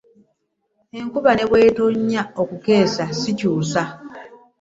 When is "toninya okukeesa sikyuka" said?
1.77-3.83